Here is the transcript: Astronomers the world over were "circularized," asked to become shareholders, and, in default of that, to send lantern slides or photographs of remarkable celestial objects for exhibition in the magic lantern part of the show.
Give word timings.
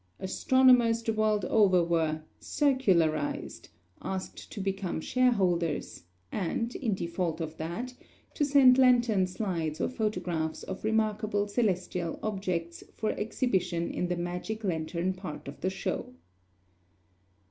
Astronomers 0.19 1.03
the 1.03 1.13
world 1.13 1.45
over 1.45 1.83
were 1.83 2.23
"circularized," 2.39 3.67
asked 4.01 4.51
to 4.51 4.59
become 4.59 4.99
shareholders, 4.99 6.05
and, 6.31 6.73
in 6.73 6.95
default 6.95 7.39
of 7.39 7.57
that, 7.57 7.93
to 8.33 8.43
send 8.43 8.79
lantern 8.79 9.27
slides 9.27 9.79
or 9.79 9.89
photographs 9.89 10.63
of 10.63 10.83
remarkable 10.83 11.47
celestial 11.47 12.19
objects 12.23 12.83
for 12.95 13.11
exhibition 13.11 13.91
in 13.91 14.07
the 14.07 14.17
magic 14.17 14.63
lantern 14.63 15.13
part 15.13 15.47
of 15.47 15.61
the 15.61 15.69
show. 15.69 16.11